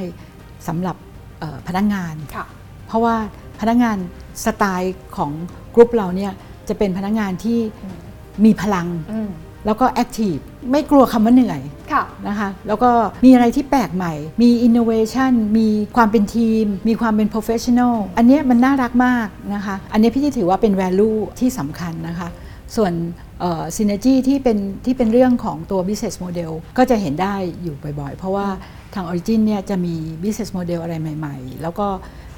[0.67, 0.95] สำหรับ
[1.39, 2.45] เอ่อพนักงานค่ะ
[2.87, 3.15] เพราะว่า
[3.59, 3.97] พนักงาน
[4.45, 5.31] สไตล์ของ
[5.75, 6.31] กลุ่มเราเนี่ย
[6.67, 7.97] จะเป็นพนักงานที่อืม
[8.45, 9.29] มีพลังอืม
[9.65, 10.35] แล้วก็แอคทีฟ
[10.71, 12.91] ไม่กลัวคำว่าเหนื่อยค่ะนะคะแล้วก็
[13.25, 22.29] มีอะไรที่แปลกใหม่ มี innovation มีความเป็นทีม มีความเป็น professional อันเนี้ยมันน่ารักมากนะคะอันเนี้ยพี่ที่ถือว่าเป็น value ที่สำคัญนะคะ
[22.75, 22.93] ส่วน
[23.39, 28.47] เอ่อ synergy ที่เป็นที่เป็นเรื่องของตัว business model ก็จะเห็นได้อยู่บ่อยๆ เพราะว่า
[28.93, 31.87] ทาง Origin เนี่ยจะมี business model อะไรใหม่ๆ แล้วก็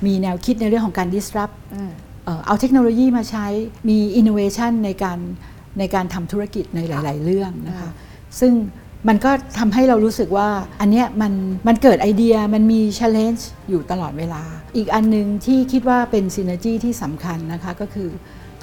[0.06, 1.92] มีแนวคิดในเรื่องของการ disrupt อืม
[2.26, 3.48] เอ่อเอาเทคโนโลยีมาใช้
[3.90, 5.20] มี innovation ในการ
[5.80, 7.90] ในการทำธุรกิจในหลาย ๆ เรื่องนะคะ
[8.40, 8.54] ซึ่ง
[9.08, 10.48] มันก็ทำให้เรารู้สึกว่า
[10.82, 11.34] อันเนี้ยมัน
[11.68, 14.44] มันเกิดไอเดียมันมี challenge อยู่ตลอดเวลา
[14.78, 18.10] อีกอันหนึ่งที่คิดว่าเป็น synergy ที่สำคัญนะคะก็คือ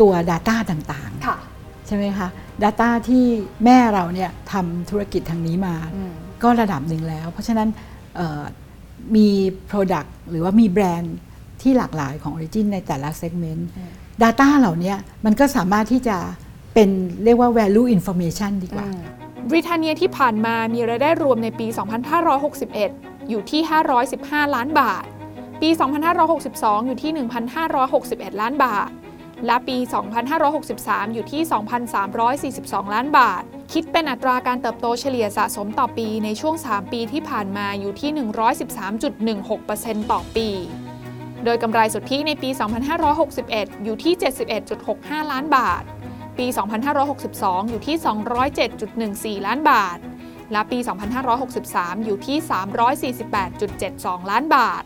[0.01, 2.29] ตัว Data ต่างค่ะๆใช่ไหมคะ
[2.64, 3.25] Data ที่
[3.64, 7.68] แม่เราเนี่ยทำธุรกิจทางนี้มา อืม ก็ระดับหนึ่งแล้ว เพราะฉะนั้น
[8.16, 8.42] เอ่อ
[9.16, 9.29] มี
[9.70, 11.16] Product หรือว่ามีแบรนด์
[11.62, 13.90] ที่หลากหลายของ Origin ในแต่ละ segment อืม
[14.22, 14.94] Data เหล่านี้
[15.25, 16.18] มันก็สามารถที่จะ
[16.74, 16.90] เป็น
[17.24, 18.88] เรียกว่า value information ดีกว่า
[19.48, 21.66] บริเทเนียที่ผ่านมามีรายได้รวมในปี
[22.48, 23.61] 2561 อยู่ที่
[24.08, 25.04] 515 ล้านบาท
[25.62, 25.68] ปี
[26.28, 27.12] 2562 อยู่ที่
[27.76, 28.88] 1,561 ล้านบาท
[29.46, 29.76] และปี
[30.46, 31.42] 2563 อยู่ที่
[32.18, 38.11] 2,342 ล้านบาท คิดเป็นอัตราการเติบโตเฉลี่ยสะสมต่อปีในช่วง 3 ปีที่ผ่านมาอยู่ที่
[38.90, 40.48] 113.16%ต่อปี
[41.44, 42.48] โดยกำไรสุทธิในปี
[43.16, 44.14] 2561 อยู่ที่
[44.72, 45.82] 71.65 ล้านบาท
[46.38, 46.47] ปี
[47.09, 47.97] 2562 อยู่ที่
[49.40, 49.99] 207.14 ล้านบาท
[50.53, 50.79] และปี
[51.42, 52.38] 2563 อยู่ที่
[53.38, 54.85] 348.72 ล้านบาท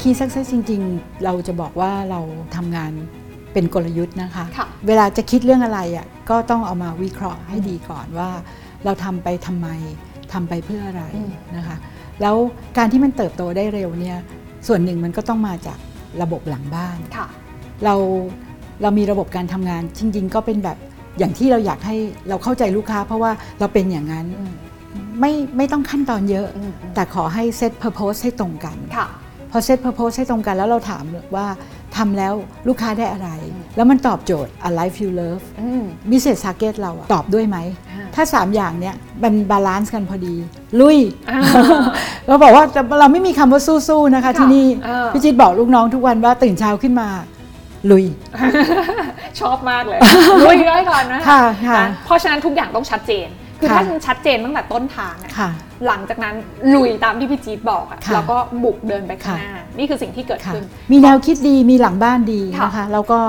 [0.00, 2.20] Key Success จริง ๆ เราจะบอกว่าเรา
[2.56, 2.92] ทำงาน
[3.52, 8.30] เป็นกลยุทธ์นะคะค่ะเวลาจะคิดเรื่องอะไรอะก็ต้องเอามาวิเคราะห์ให้ดีก่อนว่า
[8.84, 9.68] เราทำไปทำไม
[10.32, 11.76] ทำไปเพื่ออะไรอืมนะคะ
[12.22, 12.36] แล้ว
[12.78, 14.18] การที่มันเติบโตได้เร็วเนี่ย
[14.66, 15.78] ส่วนหนึ่งมันก็ต้องมาจาก
[16.22, 17.26] ระบบหลังบ้านค่ะ
[17.84, 17.94] เรา
[18.82, 20.76] เรามีระบบการทำงานจริง ๆ ก็เป็นแบบ
[21.18, 21.96] อย่างที่เราอยากให้
[22.28, 24.54] เราเข้าใจลูกค้า เพราะว่าเราเป็นอย่างนั้นอืม
[25.20, 29.06] ไม่ไม่ต้องขั้นตอนเยอะอืมอืมแต่ขอให้ set purpose ให้ตรงกันค่ะ
[29.50, 31.04] พอ set purpose ให้ตรงกันแล้วเราถาม
[31.36, 31.46] ว่า
[31.96, 32.34] ทำแล้ว
[32.68, 37.58] ลูกค้าได้อะไรอืมแล้วมันตอบโจทย์ a life you love อืม business target เราอะตอบด้วยไหม
[37.90, 40.34] อ่าถ้า 3 อย่างเนี้ยมัน balance กันพอดี
[40.80, 40.98] ลุย
[41.30, 41.38] อ่า
[42.26, 47.08] เราบอกว่าแต่เราไม่มีคำว่าสู้ๆนะคะค่ะที่นี่เออพี่จี๊ดบอกลูกน้องทุกวันว่าตื่นเช้าขึ้นมา
[47.90, 48.04] ลุย
[49.40, 50.00] ชอบมากเลย
[50.44, 53.28] ลุยได้ก่อนนะค่ะค่ะนะเพราะฉะนั้นทุกอย่างต้องชัดเจน
[53.60, 55.50] คือค่ะถ้ามันชัดเจนตั้งแต่ต้นทางอะค่ะ
[55.86, 56.34] หลังจากนั้น
[56.74, 63.20] ลุยตามที่พี่จี๊ดบอกอะค่ะแล้วก็บุกเดินไปข้างค่ะหน้า นี่คือสิ่งที่เกิดค่ะขึ้น มีแนวคิดดีมีหลังบ้านดีค่ะนะคะแล้วก็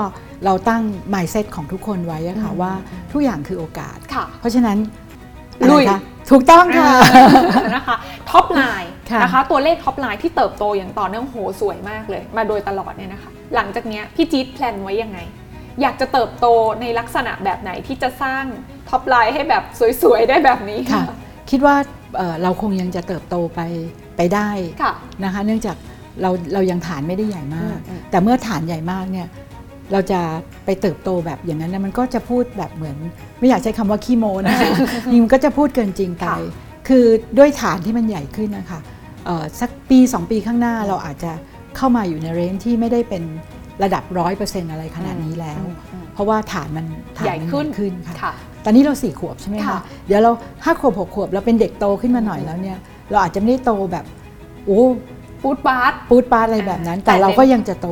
[0.44, 0.82] เราตั้ง
[1.14, 2.72] mindset ของทุกคนไว้อะค่ะอืมว่า
[3.12, 4.78] ทุกอย่างคือโอกาสค่ะเพราะฉะนั้น
[5.70, 6.92] ลุยอะไรคะถูกต้องค่ะ
[7.74, 7.96] นะคะ
[8.30, 15.18] top line ค่ะนะคะตัวเลข top line ที่เติบโตอย่างต่อเนื่องโหสวยมากเลย มาโดยตลอดเนี่ยนะคะหลังจากเนี้ยพี่จี๊ด plan ไว้ยังไง
[15.82, 16.46] อยากจะเติบโต
[16.80, 18.44] ในลักษณะแบบไหนที่จะสร้าง
[18.90, 19.62] top line ให้แบบ
[20.02, 21.02] สวยๆ ได้แบบนี้ค่ะ
[21.50, 21.76] คิดว่า
[22.16, 23.60] เอ่อเราคงยังจะเติบโตไป
[24.16, 24.50] ไปได้
[24.82, 24.92] ค่ะ
[25.24, 25.76] นะคะเนื่องจาก
[26.22, 29.28] เราเรายังฐานไม่ได้ใหญ่มากอืมอืมแต่เมื่อฐานใหญ่มากเนี่ย
[29.92, 30.20] เราจะ
[30.64, 32.96] ไปเติบโตแบบอย่างนั้นนะมันก็จะพูดแบบเหมือน
[33.38, 34.70] ไม่อยากใช้คำว่าขี้โมนะคะ
[35.10, 36.36] นี่มันก็จะพูดเกินจริงไปค่ะ
[36.88, 37.04] คือ
[37.38, 38.80] ด้วยฐานที่มันใหญ่ขึ้นนะคะ
[39.26, 41.32] เอ่อสักปี 2 ปีข้างหน้าเราอาจจะ
[41.76, 43.22] เข้ามาอยู่ในเรนจ์ที่ไม่ได้เป็น
[43.82, 46.86] ระดับร้อยเปอร์เซ็นต์อะไรขนาดนี้แล้วอืมอืมเพราะว่าฐานมัน
[47.18, 48.32] ฐานใหญ่มันขึ้นขึ้นค่ะค่ะ
[48.64, 50.30] ตอนนี้เราสี่ขวบใช่ไหมค่ะคะเดี๋ยวเรา
[50.64, 52.78] ห้าขวบหกขวบเราเป็นเด็กโตขึ้นมาหน่อยแล้วเนี่ย
[53.10, 54.04] เราอาจจะไม่ได้โตแบบ
[54.66, 54.80] โอ้
[55.42, 57.88] ฟู่ฟ่าปรู๊ดปร๊าดอะไรแบบนั้น แต่แต่เราก็ยังจะโต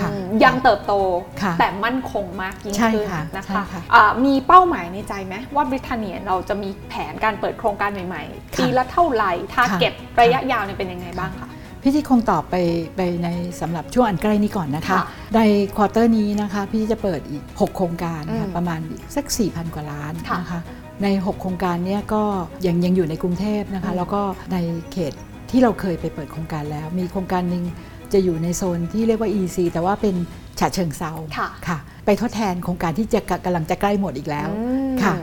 [0.00, 0.10] ค่ะ
[0.44, 0.94] ยังเติบโต
[1.42, 11.48] ค่ะแต่มั่นคงมากยิ่งใช่ขึ้นค่ะนะใช่คะค่ะอ่ามีเป้าหมายในใจไหมว่า Britania เราจะมีแผนการเปิดโครงการใหม่ๆ ค่ะปีละเท่าไหร่ target ค่ะ ระยะยาวเนี่ยเป็นยังไงบ้างคะ
[11.82, 12.56] พี่จี๊ดคงตอบไป
[12.96, 13.28] ไปใน
[13.60, 15.04] สำหรับช่วงอันใกล้นี้ก่อนนะคะ ค่ะ
[15.36, 15.40] ใน
[15.76, 20.60] quarter นี้นะคะ พี่จะเปิดอีก 6 โครงการค่ะอืมประมาณอีกสัก 4,000 กว่าล้านค่ะนะคะ
[21.02, 22.22] ใน 6 โครงการเนี้ยก็
[22.66, 24.56] ยังยังอยู่ในกรุงเทพนะคะ อืม แล้วก็ใน
[24.92, 25.12] เขต
[25.50, 27.64] ที่เราเคยไปเปิดโครงการแล้ว มีโครงการหนึ่ง
[28.12, 30.14] จะอยู่ในโซนที่เรียกว่า EEC แต่ว่าเป็น
[30.58, 35.14] ฉะเชิงเทราค่ะ ค่ะ ไปทดแทนโครงการที่จะกำลังจะใกล้หมดอีกแล้ว อืมค่ะ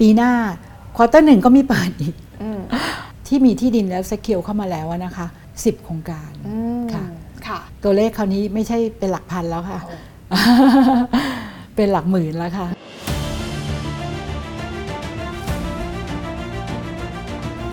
[0.00, 0.32] ปีหน้า
[0.96, 2.60] quarter หนึ่งก็มีเปิดอีก อืม
[3.26, 5.26] ที่มีที่ดินแล้ว schedule เข้ามาแล้วนะคะ
[5.64, 7.04] 10 โครงการอืมค่ะ
[7.46, 9.80] ค่ะ ตัวเลขคราวนี้ไม่ใช่เป็นหลักพันแล้วค่ะ
[11.76, 12.68] เป็นหลักหมื่นแล้วค่ะ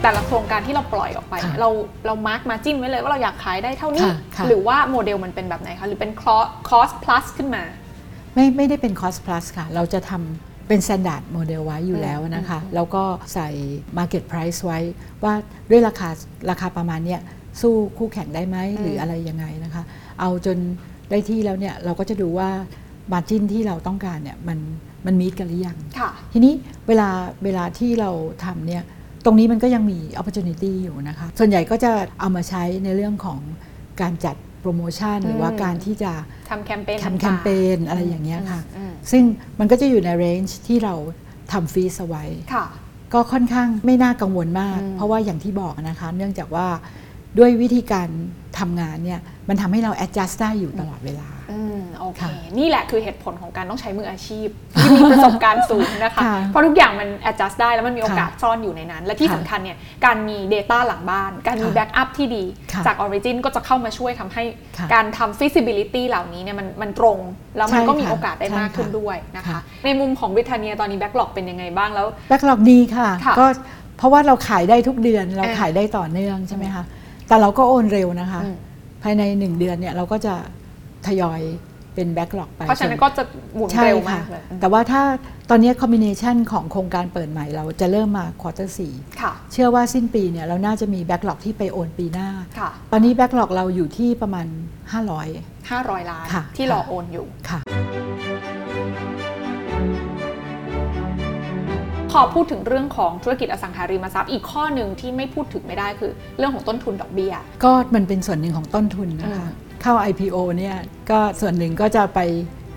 [0.01, 1.69] แต่ละโครงการที่เราปล่อยออกไปเนี่ยค่ะเรา
[2.05, 6.11] เรามาร์กมาจิ้นไว้เลยว่าเราอยากขายได้เท่านี้ค่ะค่ะหรือว่าโมเดลมันเป็นแบบไหนคะ หรือเป็น
[6.69, 7.63] คอส plus ขึ้นมา
[8.33, 13.49] ไม่ไม่ได้เป็น cost plus ค่ะ เราจะทำเป็น standard model ไว้อยู่แล้วนะคะ แล้วก็ใส่
[13.97, 14.79] market price ไว้
[15.23, 15.33] ว่า
[15.69, 16.09] ด้วยราคา
[16.49, 17.21] ราคาประมาณเนี้ย
[17.61, 19.83] สู้คู่แข่งได้ไหมหรืออะไรยังไงนะคะ
[20.19, 20.57] เอาจน
[21.09, 22.49] ได้ที่แล้วเนี่ยเราก็จะดูว่า
[23.11, 24.59] margin ที่เราต้องการเนี่ยมัน
[25.05, 26.53] มันมีกันหรือยังค่ะทีนี้
[26.87, 27.09] เวลา
[27.43, 28.11] เวลาที่เรา
[28.45, 28.83] ทำเนี่ย
[29.25, 33.39] ตรงนี้มันก็ยังมี opportunity อยู่นะคะ ส่วนใหญ่ก็จะเอามาใช้ในเรื่องของ
[34.01, 36.11] การจัดโปรโมชั่น หรือว่าอืมการที่จะ
[36.51, 39.23] ทำแคมเปญทำแคต่างมๆเปญอะไรอย่างเงี้ยค่ะอืมซึ่ง
[39.59, 40.93] มันก็จะอยู่ในเรนจ์ที่เรา
[41.51, 42.65] ทำฟรีสเอาไว้ค่ะ
[43.13, 46.67] ก็ค่อนข้างไม่น่ากังวลมากอืมเพราะว่าอย่างที่บอกนะคะ เนื่องจากว่า
[47.39, 48.07] ด้วยวิธีการ
[48.59, 49.19] ทำงานเนี่ย
[49.49, 54.47] มันทำให้เรา adjust ได้อยู่ตลอดเวลาอืมโอเคค่ะนี่แหละคือเหตุผลของการต้องใช้มืออาชีพ
[54.79, 62.43] ที่มีประสบการณ์สูงนะคะค่ะเพราะทุกอย่างมัน adjust ได้แล้วมันมีโอกาสค่ะซ่อนอยู่ในนั้น และที่ค่ะสำคัญเนี่ยการมี Data หลังบ้าน การมีค่ะ Backup ที่ดี
[62.73, 64.43] ค่ะจาก Origin ก็จะเข้ามาช่วยทำให้
[64.77, 67.19] ค่ะการทำ feasibility เหล่านี้เนี่ยมันมันตรง
[67.57, 73.45] แล้วมันใช่ก็มีค่ะโอกาสได้ใช่มากขึ้นค่ะด้วยนะคะค่ะในมุมของบริ t าเนียตอนนี้ Backlog เป็นยังไงบ้างแล้วแบ็กหลอกดีค่ะค่ะก็
[73.97, 76.83] เพราะว่าเราขายได้ทุกเดือนเราอ่าขายได้ต่อเนื่องใช่ไหมคะ
[77.33, 78.57] แต่เราก็โอนเร็วนะคะ อืม
[79.03, 80.35] ภายใน1เดือนเนี่ยเราก็จะ
[81.07, 81.41] ทยอย
[81.95, 83.23] เป็น backlog ไปเพราะฉะนั้นจก็จะ
[83.55, 85.01] หมุนใช่เร็วค่ะมากเลยแต่ว่าถ้า
[85.49, 88.79] ตอนนี้ combination ของโครงการเปิดใหม่เราจะเริ่มมา quarter สี่
[89.21, 94.47] ค่ะ เชื่อว่าสิ้นปีเนี่ยเราน่าจะมี backlog ที่ไปโอนปีหน้า ค่ะ ตอนนี้ backlog เราอยู่ที่ประมาณ
[95.09, 97.59] 500 500 ล้าน ค่ะที่ค่ะรอโอนอยู่ ค่ะ
[102.13, 110.77] ขอพูดถึงเรื่องของธุรกิจอสังหาริมทรัพย์ อีกข้อหนึ่งที่ไม่พูดถึงไม่ได้คือ เรื่องของต้นทุนดอกเบี้ย ก็มันเป็นส่วนหนึ่งของต้นทุนนะคะอืมเข้า IPO เนี่ย
[111.11, 112.19] ก็ส่วนหนึ่งก็จะไป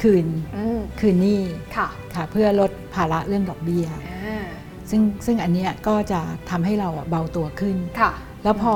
[0.02, 1.40] คืนอืมคืนหนี้
[1.76, 4.44] ค่ะค่ะ เพื่อลดภาระเรื่องดอกเบี้ยอ่า
[4.90, 6.20] ซึ่งซึ่งอันเนี้ยก็จะ
[6.50, 8.10] ทำให้เราอะเบาตัวขึ้นค่ะ
[8.44, 8.74] แล้วพอ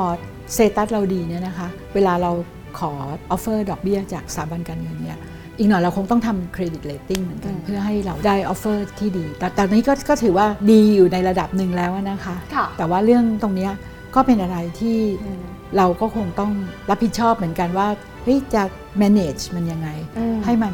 [0.55, 2.33] status เราดีเนี่ยนะคะ เวลาเรา
[2.79, 2.93] ขอ
[3.31, 5.19] offer ดอกเบี้ยจากสถาบันการเงินเนี่ย
[5.61, 13.73] อีกหน่อยเราคงต้องทำ credit rating เหมือนกันอืมเพื่อให้เราได้ offer ที่ดี แต่ตอนนี้ก็ก็ถือว่าดีอยู่ในระดับหนึ่งแล้วนะคะ ค่ะ แต่ว่าเรื่องตรงเนี้ย
[14.15, 15.43] ก็เป็นอะไรที่อืม
[15.77, 16.53] เราก็คงต้อง
[16.91, 17.89] รับผิดชอบเหมือนกันว่า
[18.23, 18.63] เฮ้ยจะ
[19.03, 20.73] manage มันยังไง อืมให้มัน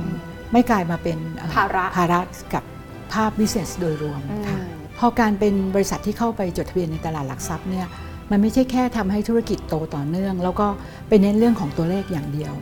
[0.53, 2.20] ไม่กลายมาเป็นเอ่อภาระ ภาระ
[2.55, 2.64] กับ
[3.12, 4.59] ภาพ business โดยรวมอืม ค่ะ
[4.99, 7.87] พอการเป็นบริษัทที่เข้าไปจดทะเบียนในตลาดหลักทรัพย์เนี่ย
[8.31, 10.66] มันไม่ใช่แค่ทำให้ธุรกิจโตต่อเนื่อง แล้วก็
[11.09, 12.53] ไปเน้นเรื่องของตัวเลขอย่างเดียว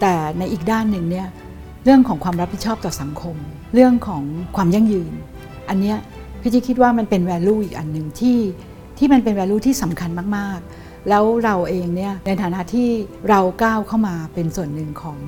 [0.00, 1.26] แต่ในอีกด้านหนึ่งเนี่ย
[1.84, 3.36] เรื่องของความรับผิดชอบต่อสังคม
[3.74, 4.22] เรื่องของ
[4.56, 5.12] ความยั่งยืน
[5.68, 5.96] อันเนี้ย
[6.40, 8.38] พี่จิคิดว่ามันเป็น value อีกอันหนึ่งที่
[8.98, 12.88] ที่มันเป็น value ที่สำคัญมากๆ แล้วเราเองเนี่ยในฐานะที่
[13.30, 15.18] เราก้าวเข้ามาเป็นส่วนหนึ่งของ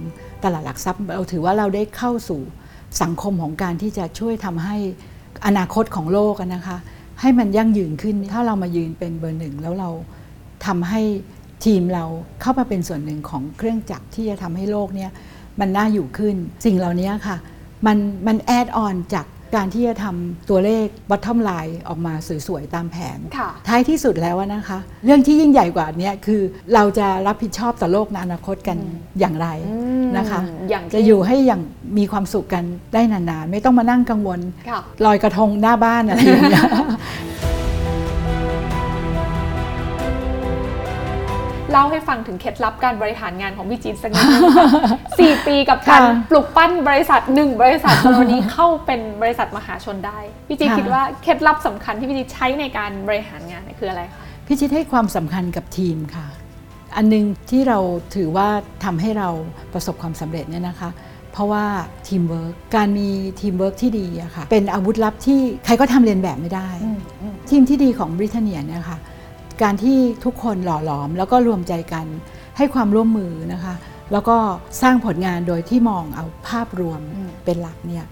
[0.42, 2.40] ตลาดหลักทรัพย์ เราถือว่าเราได้เข้าสู่
[3.02, 4.76] สังคมของการที่จะช่วยทำให้
[5.46, 6.76] อนาคตของโลกนะคะ
[7.20, 9.90] ให้มันยั่งยืนขึ้น ถ้าเรามายืนเป็นเบอร์หนึ่งแล้วเรา
[10.66, 11.02] ทำให้
[11.64, 12.04] ทีมเรา
[12.40, 15.10] เข้ามาเป็นส่วนหนึ่งของเครื่องจักรที่จะทำให้โลกเนี่ย
[15.60, 17.36] มันน่าอยู่ขึ้น สิ่งเหล่านี้ค่ะ
[17.86, 19.26] มันมันแอดออนจาก
[19.58, 22.14] การที่จะทำตัวเลข bottom line ออกมา
[22.46, 26.42] สวยๆ ตามแผนค่ะท้ายที่สุดแล้วอะนะคะ เรื่องที่ยิ่งใหญ่กว่าเนี้ยคือ
[26.74, 28.78] เราจะรับผิดชอบต่อโลกในอนาคตกัน
[29.18, 31.62] อย่างไรอืมนะคะอย่างที่จะอยู่ให้อย่าง
[31.98, 36.64] มีความสุขกันได้นานๆ ไม่ต้องมานั่งกังวลค่ะลอยกระทงหน้าบ้านอะไรอย่างเงี้ย
[41.72, 44.66] เล่าให้ฟังถึงเคล็ดลับการบริหารงานของพี่จี๊ดสักนิดนึงค่ะ
[45.18, 56.26] สี่ปีกับการค่ะปลุกปั้นบริษัทหนึ่งบริษัทจนวันนี้เข้าเป็นบริษัทมหาชนได้ พี่จี๊ดค่ะ คิดว่าเคล็ดลับสำคัญที่พี่จี๊ดใช้ในการบริหารงานเนี่ยคืออะไรคะพี่จี๊ดให้ความสำคัญกับทีมค่ะ
[56.96, 57.78] อันหนึ่งที่เรา
[58.14, 58.48] ถือว่า
[58.84, 59.28] ทำให้เรา
[59.72, 60.90] ประสบความสำเร็จเนี่ยนะคะ
[61.32, 61.64] เพราะว่า
[62.08, 63.08] ทีมเวิร์กการมี
[63.40, 66.68] ทีมเวิร์กที่ดีอะค่ะ เป็นอาวุธลับที่ใครก็ทำเลียนแบบไม่ได้
[67.50, 68.98] ทีมที่ดีของ Britania เนี่ยค่ะ
[69.62, 72.06] การที่ทุกคนหล่อหลอม แล้วก็รวมใจกัน
[72.56, 73.74] ให้ความร่วมมือนะคะ
[74.12, 74.36] แล้วก็
[74.82, 78.04] สร้างผลงานโดยที่มองเอาภาพรวมอืมเป็นหลักเนี่ย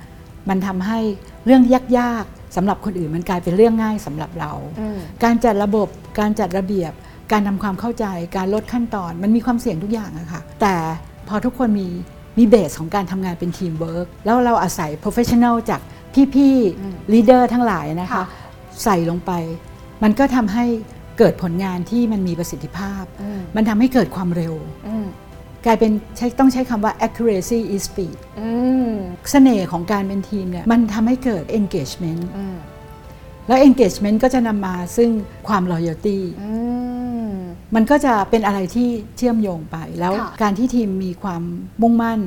[0.49, 0.99] มันทำให้
[1.47, 1.63] เรื่อง
[1.99, 6.93] ยากๆสำหรับคนอื่นมันกลายเป็นเรื่องง่ายสำหรับเราอืมการจัดระบบการจัดระเบียบ
[7.33, 10.75] การทำความเข้าใจ การลดขั้นตอน มันมีความเสี่ยงทุกอย่างอะค่ะแต่
[11.29, 11.89] พอทุกคนมี
[12.39, 15.81] มี base ของการทำงานเป็นทีมเวิร์กแล้วเราอาศัย professional จาก
[16.15, 18.25] พี่อืมๆลีดเดอร์ทั้งหลายนะคะค่ะ
[18.85, 19.33] ใส่ลงไป
[20.03, 20.65] มันก็ทำให้
[21.21, 24.55] เกิดผลงานที่มันมีประสิทธิภาพอืมมันทำให้เกิดความเร็ว
[24.87, 25.07] อืม
[25.67, 28.51] กลายเป็นใช้ต้องใช้คำว่า accuracy is speed อื
[28.89, 28.91] ม
[29.31, 32.57] เสน่ห์ของการเป็นทีมเนี่ยมันทำให้เกิด engagement อืม
[33.47, 35.11] แล้ว engagement ก็จะนำมาซึ่ง
[35.49, 36.53] ความ loyalty อื
[37.27, 37.31] ม
[37.75, 41.43] มันก็จะเป็นอะไรที่เชื่อมโยงไป แล้วค่ะการที่ทีมมีความ
[41.83, 42.21] มุ่งมั่น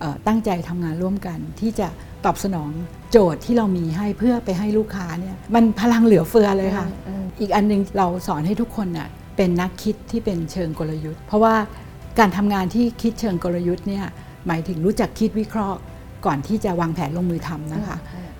[0.00, 1.88] เอ่อตั้งใจทำงานร่วมกันที่จะ
[2.24, 2.70] ตอบสนอง
[3.10, 11.54] โจทย์ที่เรามีให้เพื่อไปให้ลูกค้าเนี่ยมันพลังเหลือเฟือเลยค่ะอืมอีกอันหนึงเราสอนให้ทุกคนน่ะเป็นนักคิดที่เป็นเชิงกลยุทธ์ เพราะว่า
[12.18, 14.04] การทำงานที่คิดเชิงกลยุทธ์เนี่ย
[14.46, 15.78] หมายถึงรู้จักคิดวิเคราะห์
[16.26, 17.98] ก่อนที่จะวางแผนลงมือทำนะคะ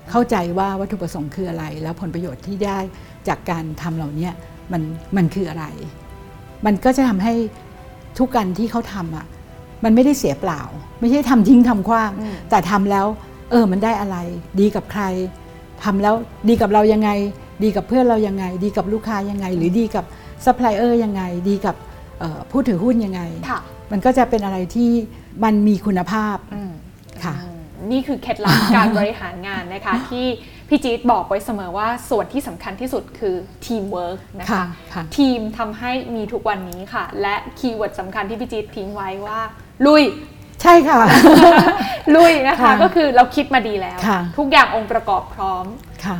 [0.09, 2.79] เข้าใจว่าวัตถุประสงค์คืออะไร แล้วผลประโยชน์ที่ได้
[3.27, 4.33] จากการทำเหล่าเนี้ย
[4.71, 4.81] มัน
[5.17, 5.65] มันคืออะไร
[6.65, 7.33] มันก็จะทำให้
[8.17, 9.25] ทุกการที่เขาทำอะ
[9.83, 10.61] มันไม่ได้เสียเปล่า
[10.99, 13.07] ไม่ใช่ทำทิ้งทำขว้างอืมแต่ทำแล้ว
[13.51, 14.17] เออมันได้อะไร
[14.59, 15.03] ดีกับใคร
[15.83, 16.15] ทำแล้ว
[16.49, 17.09] ดีกับเรายังไง
[17.63, 20.05] ดีกับเพื่อนเรายังไง ดีกับลูกค้ายังไง หรือดีกับ
[20.45, 21.75] ซัพพลายเออร์ยังไง ดีกับ
[22.19, 23.59] เอ่อผู้ถือหุ้นยังไงค่ะ
[23.91, 24.91] มันก็จะเป็นอะไรที่
[25.43, 26.71] มันมีคุณภาพอืม
[27.23, 27.59] ค่ะอืม
[27.91, 30.25] นี่คือเคล็ดลับการบริหารงานนะคะ ที่
[30.69, 33.35] พี่จี๊ดบอกไว้เสมอว่าส่วนที่สำคัญที่สุดคือ
[33.65, 39.39] ทีมเวิร์กนะคะค่ะค่ะทีมทำให้มีทุกวันนี้ค่ะ และ keyword สำคัญที่พี่จี๊ดทิ้งไว้ว่า
[39.85, 40.03] ลุย
[40.61, 41.01] ใช่ค่ะ
[42.15, 45.65] ลุยนะคะ ค่ะก็คือเราคิดมาดีแล้ว ค่ะ ทุกอย่างองค์ประกอบพร้อม
[46.05, 46.17] ค่ะ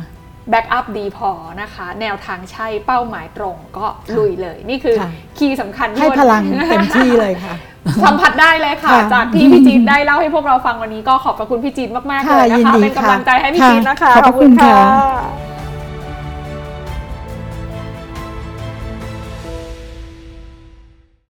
[0.50, 1.30] backup ดีพอ
[1.62, 7.54] นะคะ แนวทางใช่เป้าหมายตรงก็ลุยเลย นี่คือค่ะ key สำคัญที่ให้วันพลังเต็มที่เลยค่ะ
[8.04, 15.51] สัมผัสได้เลยค่ะ ค่ะจากที่พี่จี๊ดได้เล่าให้พวกเราฟังวันนี้ก็ขอบพระคุณพี่จี๊ดมากๆค่ะเลยนะยินคะ ดีเป็นกำลังใจให้พี่ค่ะจี๊ดนะคะ ขอบพระคุณค่ะะ